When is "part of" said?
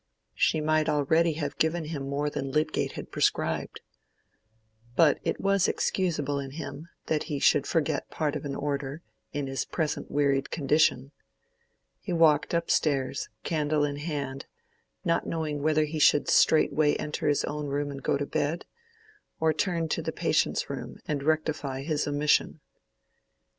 8.09-8.43